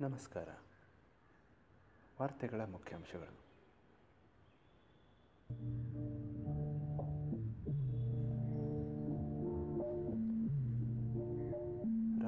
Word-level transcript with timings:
ನಮಸ್ಕಾರ. 0.00 0.48
ವಾರ್ತೆಗಳ 2.20 2.60
ಮುಖ್ಯಾಂಶಗಳು. 2.64 3.32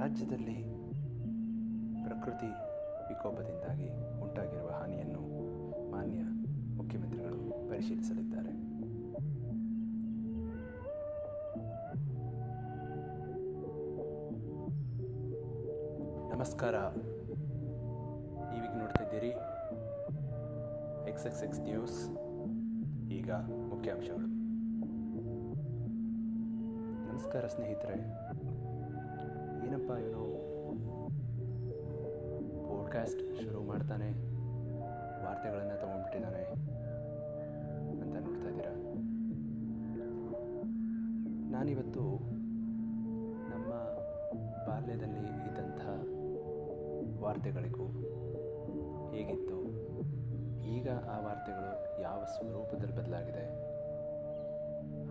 ರಾಜ್ಯದಲ್ಲಿ 0.00 0.64
ಪ್ರಕೃತಿ 2.02 2.46
ವಿಕೋಪದಿಂದಾಗಿ 3.08 4.20
ಉಂಟಾಗಿರುವ 4.20 4.70
ಹಾನಿಯನ್ನು 4.70 5.20
ಮಾನ್ಯ 5.90 6.20
ಮುಖ್ಯಮಂತ್ರಿಗಳು 6.76 7.68
ಪರಿಶೀಲಿಸಲಿದ್ದಾರೆ. 7.68 8.52
ನಮಸ್ಕಾರ. 16.34 16.74
ಇದ್ದೀರಿ 19.12 19.32
ಎಕ್ಸ್ 21.10 21.26
ಎಕ್ಸ್ 21.26 21.42
ಎಕ್ಸ್ 21.42 21.60
ನ್ಯೂಸ್ 21.60 22.10
ಈಗ 23.10 23.32
ಮುಖ್ಯಾಂಶಗಳು. 23.68 24.26
ನಮಸ್ಕಾರ 27.08 27.46
ಸ್ನೇಹಿತರೆ. 27.46 27.94
ಏನಪ್ಪ 29.66 29.90
ಇವನು? 29.90 30.24
ಪಾಡ್ಕಾಸ್ಟ್ 32.68 33.42
ಶುರು 33.42 33.62
ಮಾಡ್ತಾನೆ. 33.62 34.08
ವಾರ್ತೆಗಳನ್ನು 35.24 35.80
ತೊಗೊಂಡ್ಬಿಟ್ಟಿದ್ದಾನೆ 35.80 36.44
ಅಂತ 38.00 38.28
ನೋಡ್ತಾ 38.28 38.48
ಇದ್ದೀರಾ? 38.48 38.74
ನಾನಿವತ್ತು 41.50 42.00
ನಮ್ಮ 43.50 43.68
ಬಾಲ್ಯದಲ್ಲಿ 44.68 45.18
ಇದ್ದಂಥ 45.18 45.80
ವಾರ್ತೆಗಳಿಗೂ 47.22 47.88
ಯಾವ 52.00 52.24
ಸ್ವರೂಪದಲ್ಲಿ 52.24 52.96
ಬದಲಾಗಿದೆ? 52.96 53.44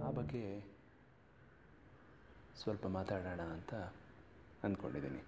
ಆ 0.04 0.12
ಬಗ್ಗೆ 0.12 0.66
ಸ್ವಲ್ಪ 2.62 2.88
ಮಾತಾಡೋಣ 2.88 3.42
ಅಂತ 3.42 3.74
ಅಂದ್ಕೊಂಡಿದ್ದೀನಿ. 4.64 5.24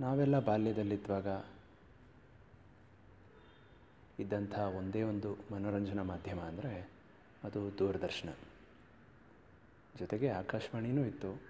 ನಾವೆಲ್ಲ 0.00 0.38
ಬಾಲ್ಯದಲ್ಲಿದ್ದಾಗ 0.38 1.26
ಇದ್ದಂಥ 4.20 4.58
ಒಂದೇ 4.58 5.02
ಒಂದು 5.02 5.36
ಮನೋರಂಜನಾ 5.52 6.02
ಮಾಧ್ಯಮ 6.02 6.40
ಅಂದರೆ 6.40 6.90
ಅದು 7.44 7.78
ದೂರದರ್ಶನ. 7.78 8.28
ಜೊತೆಗೆ 9.98 10.28
ಆಕಾಶವಾಣಿನೂ 10.28 11.04
ಇತ್ತು. 11.04 11.42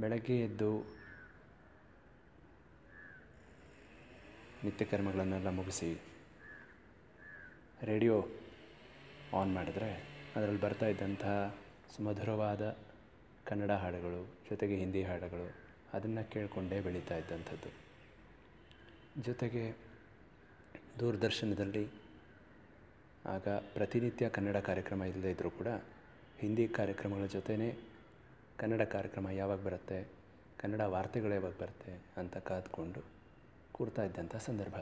ಬೆಳಗ್ಗೆ 0.00 0.40
ಎದ್ದು 0.40 0.99
ನಿತ್ಯ 4.64 4.84
ಕರ್ಮಗಳನ್ನೆಲ್ಲ 4.84 5.48
ಮುಗಿಸಿ 5.48 5.90
ರೇಡಿಯೋ 7.82 8.16
ಆನ್ 9.34 9.54
ಮಾಡಿದ್ರೆ 9.54 9.90
ಅದರಲ್ಲಿ 10.36 10.60
ಬರ್ತಾ 10.60 10.86
ಇದ್ದಂತಹ 10.86 11.36
ಸುಮಧುರವಾದ 11.96 12.64
ಕನ್ನಡ 13.46 13.70
ಹಾಡುಗಳು, 13.70 14.20
ಜೊತೆಗೆ 14.50 14.76
ಹಿಂದಿ 14.76 15.02
ಹಾಡುಗಳು 15.02 15.46
ಅದನ್ನು 15.92 16.30
ಕೇಳಿಕೊಂಡೇ 16.30 16.80
ಬೆಳೀತಾ 16.80 17.16
ಇದ್ದಂಥದ್ದು. 17.16 17.70
ಜೊತೆಗೆ 19.22 19.64
ದೂರದರ್ಶನದಲ್ಲಿ 21.00 21.84
ಆಗ 23.26 23.48
ಪ್ರತಿನಿತ್ಯ 23.48 24.28
ಕನ್ನಡ 24.28 24.56
ಕಾರ್ಯಕ್ರಮ 24.56 25.04
ಇಲ್ಲದೇ 25.04 25.30
ಇದ್ದರೂ 25.30 25.50
ಕೂಡ 25.50 25.68
ಹಿಂದಿ 26.40 26.68
ಕಾರ್ಯಕ್ರಮಗಳ 26.68 27.26
ಜೊತೆಯೇ 27.26 27.70
ಕನ್ನಡ 28.56 28.82
ಕಾರ್ಯಕ್ರಮ 28.82 29.30
ಯಾವಾಗ 29.30 29.60
ಬರುತ್ತೆ, 29.64 29.98
ಕನ್ನಡ 30.58 30.80
ವಾರ್ತೆಗಳು 30.80 31.34
ಯಾವಾಗ 31.34 31.56
ಬರುತ್ತೆ 31.60 31.92
ಅಂತ 32.16 32.36
ಕಾದ್ಕೊಂಡು 32.36 33.19
ಕೂಡ್ತಾ 33.80 34.04
ಇದ್ದಂಥ 34.04 34.36
ಸಂದರ್ಭ. 34.36 34.74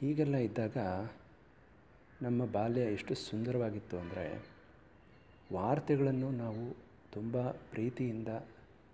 ಹೀಗೆಲ್ಲ 0.00 0.36
ಇದ್ದಾಗ 0.36 0.76
ನಮ್ಮ 2.22 2.46
ಬಾಲ್ಯ 2.46 2.80
ಎಷ್ಟು 2.80 3.14
ಸುಂದರವಾಗಿತ್ತು 3.14 3.98
ಅಂದರೆ 3.98 4.46
ವಾರ್ತೆಗಳನ್ನು 5.52 6.30
ನಾವು 6.30 6.76
ತುಂಬ 7.12 7.50
ಪ್ರೀತಿಯಿಂದ 7.50 8.28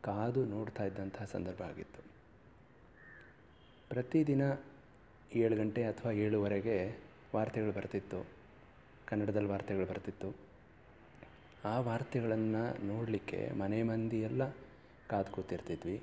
ಕಾದು 0.03 0.45
ನೋಡ್ತಾ 0.45 0.85
ಇದ್ದಂತಹ 0.85 1.25
ಸಂದರ್ಭ 1.25 1.63
ಆಗಿತ್ತು. 1.63 2.03
ಪ್ರತಿದಿನ 3.89 4.43
ಏಳು 5.35 5.57
ಗಂಟೆ 5.57 5.85
ಅಥವಾ 5.85 6.13
ಏಳುವರೆಗೆ 6.13 6.99
ವಾರ್ತೆಗಳು 7.35 7.73
ಬರ್ತಿತ್ತು. 7.73 8.27
ಕನ್ನಡದಲ್ಲಿ 9.07 9.49
ವಾರ್ತೆಗಳು 9.49 9.87
ಬರ್ತಿತ್ತು. 9.87 10.35
ಆ 11.65 11.81
ವಾರ್ತೆಗಳನ್ನು 11.81 12.87
ನೋಡಲಿಕ್ಕೆ 12.87 13.51
ಮನೆ 13.59 13.83
ಮಂದಿ 13.83 14.21
ಎಲ್ಲ 14.21 14.51
ಕಾದು 15.09 15.33
ಕೂತಿರ್ತಿದ್ವಿ. 15.33 16.03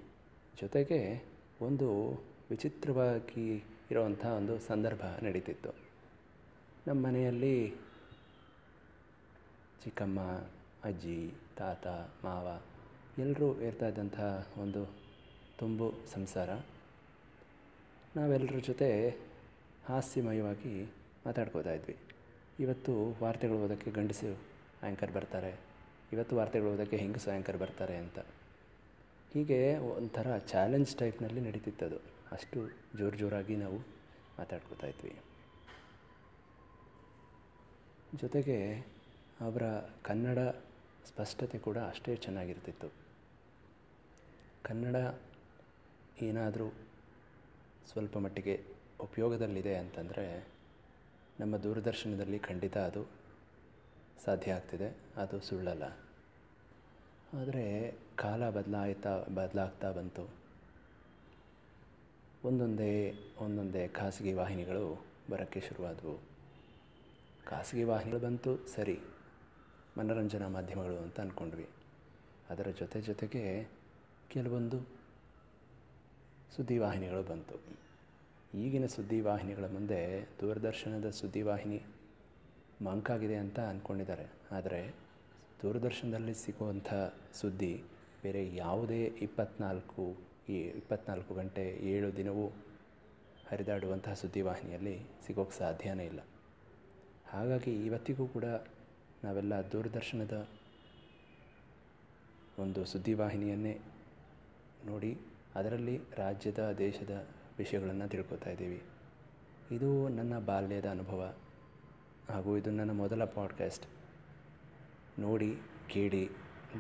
ಜೊತೆಗೆ 0.62 1.31
ಒಂದು 1.62 2.14
ವಿಚಿತ್ರವಾಗಿ 2.50 3.64
ಇರುವಂಥ 3.92 4.26
ಒಂದು 4.26 4.60
ಸಂದರ್ಭ 4.60 5.02
ನಡೀತಿತ್ತು. 5.24 5.70
ನಮ್ಮ 6.88 7.06
ಮನೆಯಲ್ಲಿ 7.06 7.74
ಚಿಕ್ಕಮ್ಮ, 9.84 10.20
ಅಜ್ಜಿ, 10.84 11.32
ತಾತ, 11.58 11.88
ಮಾವ 12.26 12.62
ಎಲ್ಲರೂ 13.18 13.62
ಇರ್ತಾ 13.62 13.88
ಇದ್ದಂಥ 13.88 14.20
ಒಂದು 14.58 14.92
ತುಂಬು 15.60 15.94
ಸಂಸಾರ. 16.14 16.50
ನಾವೆಲ್ಲರ 18.16 18.60
ಜೊತೆ 18.60 19.18
ಹಾಸ್ಯಮಯವಾಗಿ 19.86 20.94
ಮಾತಾಡ್ಕೋತಾ 21.26 21.74
ಇದ್ವಿ. 21.74 21.98
ಇವತ್ತು 22.60 23.18
ವಾರ್ತೆಗಳು 23.24 23.58
ಓದೋಕ್ಕೆ 23.58 23.92
ಗಂಡಸು 23.92 24.38
ಆ್ಯಂಕರ್ 24.84 25.12
ಬರ್ತಾರೆ. 25.12 25.60
ಇವತ್ತು 26.14 26.36
ವಾರ್ತೆಗಳು 26.36 26.74
ಓದೋಕ್ಕೆ 26.74 26.98
ಹೆಂಗಸು 26.98 27.32
ಆ್ಯಂಕರ್ 27.32 27.58
ಬರ್ತಾರೆ 27.58 27.98
ಅಂತ. 27.98 28.20
ಹೀಗೆ 29.34 29.78
ಒಂಥರ 29.78 30.38
ಚಾಲೆಂಜ್ 30.38 30.96
ಟೈಪ್ನಲ್ಲಿ 30.96 31.42
ನಡೀತಿತ್ತದು 31.42 31.96
ಅಷ್ಟು 32.32 32.70
ಜೋರು 32.98 33.18
ಜೋರಾಗಿ 33.18 33.56
ನಾವು 33.56 33.78
ಮಾತಾಡ್ಕೋತಾ 34.40 34.88
ಇದ್ವಿ. 34.88 35.16
ಜೊತೆಗೆ 38.16 38.80
ಅವರ 39.42 39.64
ಕನ್ನಡ 40.04 40.40
ಸ್ಪಷ್ಟತೆ 41.06 41.58
ಕೂಡ 41.58 41.78
ಅಷ್ಟೇ 41.78 42.16
ಚೆನ್ನಾಗಿರ್ತಿತ್ತು. 42.16 42.90
ಕನ್ನಡ 44.64 44.96
ಏನಾದರೂ 46.22 46.70
ಸ್ವಲ್ಪ 47.92 48.18
ಮಟ್ಟಿಗೆ 48.18 48.64
ಉಪಯೋಗದಲ್ಲಿದೆ 49.00 49.76
ಅಂತಂದರೆ 49.76 50.48
ನಮ್ಮ 51.40 51.58
ದೂರದರ್ಶನದಲ್ಲಿ 51.58 52.40
ಖಂಡಿತ 52.40 52.78
ಅದು 52.78 53.08
ಸಾಧ್ಯ 54.26 54.54
ಆಗ್ತಿದೆ. 54.54 54.96
ಅದು 55.16 55.40
ಸುಳ್ಳಲ್ಲ. 55.40 56.11
ಆದರೆ 57.34 57.96
ಕಾಲ 58.16 58.50
ಬದಲಾಯ್ತಾ, 58.50 59.26
ಬದಲಾಗ್ತಾ 59.36 59.92
ಬಂತು. 59.92 60.30
ಒಂದೊಂದೇ 62.44 63.14
ಒಂದೊಂದೇ 63.40 63.88
ಖಾಸಗಿ 63.88 64.34
ವಾಹಿನಿಗಳು 64.34 65.06
ಬರೋಕ್ಕೆ 65.30 65.60
ಶುರುವಾದವು. 65.60 66.20
ಖಾಸಗಿ 67.44 67.84
ವಾಹಿನಿಗಳು 67.84 68.22
ಬಂತು, 68.22 68.68
ಸರಿ. 68.68 69.00
ಮನೋರಂಜನಾ 69.98 70.48
ಮಾಧ್ಯಮಗಳು 70.48 70.98
ಅಂತ 70.98 71.20
ಅಂದ್ಕೊಂಡ್ವಿ 71.20 71.68
ಅದರ 72.50 72.70
ಜೊತೆ 72.70 73.02
ಜೊತೆಗೆ 73.02 73.70
ಕೆಲವೊಂದು 74.30 74.80
ಸುದ್ದಿವಾಹಿನಿಗಳು 76.56 77.24
ಬಂತು. 77.24 77.58
ಈಗಿನ 78.54 78.86
ಸುದ್ದಿವಾಹಿನಿಗಳ 78.86 79.66
ಮುಂದೆ 79.66 80.22
ದೂರದರ್ಶನದ 80.42 81.10
ಸುದ್ದಿವಾಹಿನಿ 81.10 81.82
ಮಂಕಾಗಿದೆ 82.82 83.36
ಅಂತ 83.36 83.60
ಅಂದ್ಕೊಂಡಿದ್ದಾರೆ 83.60 84.26
ಆದರೆ 84.52 85.01
ದೂರದರ್ಶನದಲ್ಲಿ 85.62 86.34
ಸಿಗುವಂಥ 86.34 86.94
ಸುದ್ದಿ 87.34 87.84
ಬೇರೆ 88.24 88.56
ಯಾವುದೇ 88.56 89.04
ಇಪ್ಪತ್ತ್ನಾಲ್ಕು 89.04 90.18
ಈ 90.50 90.54
ಇಪ್ಪತ್ತ್ನಾಲ್ಕು 90.54 91.34
ಗಂಟೆ 91.34 91.70
ಏಳು 91.70 92.16
ದಿನವೂ 92.16 92.48
ಹರಿದಾಡುವಂತಹ 93.52 94.14
ಸುದ್ದಿವಾಹಿನಿಯಲ್ಲಿ 94.14 95.00
ಸಿಗೋಕ್ಕೆ 95.28 95.58
ಸಾಧ್ಯನೇ 95.58 96.06
ಇಲ್ಲ. 96.06 96.20
ಹಾಗಾಗಿ 97.30 97.86
ಇವತ್ತಿಗೂ 97.86 98.28
ಕೂಡ 98.28 98.44
ನಾವೆಲ್ಲ 99.24 99.54
ದೂರದರ್ಶನದ 99.54 100.48
ಒಂದು 102.60 102.86
ಸುದ್ದಿವಾಹಿನಿಯನ್ನೇ 102.86 103.78
ನೋಡಿ 104.86 105.18
ಅದರಲ್ಲಿ 105.56 106.00
ರಾಜ್ಯದ, 106.16 106.76
ದೇಶದ 106.78 107.28
ವಿಷಯಗಳನ್ನು 107.58 108.10
ತಿಳ್ಕೊತಾ 108.10 108.50
ಇದ್ದೀವಿ. 108.50 108.82
ಇದು 109.72 110.10
ನನ್ನ 110.10 110.46
ಬಾಲ್ಯದ 110.46 110.86
ಅನುಭವ 110.86 111.36
ಹಾಗೂ 112.30 112.58
ಇದು 112.58 112.72
ನನ್ನ 112.72 112.92
ಮೊದಲ 112.92 113.26
ಪಾಡ್ಕಾಸ್ಟ್. 113.26 114.01
ನೋಡಿ 115.22 115.58
ಕೇಳಿ 115.88 116.30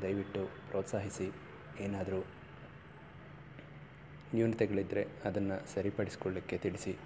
ದಯವಿಟ್ಟು 0.01 0.45
ಪ್ರೋತ್ಸಾಹಿಸಿ. 0.45 1.31
ಏನಾದರೂ 1.79 2.19
ನ್ಯೂನತೆಗಳಿದ್ದರೆ 4.35 5.07
ಅದನ್ನು 5.25 5.73
ಸರಿಪಡಿಸ್ಕೊಳ್ಳಿಕ್ಕೆ 5.73 6.57
ತಿಳಿಸಿ. 6.57 6.97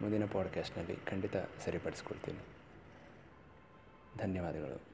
ಮುಂದಿನ 0.00 0.24
ಪಾಡ್ಕಾಸ್ಟ್ನಲ್ಲಿ 0.24 0.96
ಖಂಡಿತ 0.96 1.36
ಸರಿಪಡಿಸ್ಕೊಳ್ತೀನಿ. 1.36 2.38
ಧನ್ಯವಾದಗಳು. 4.18 4.91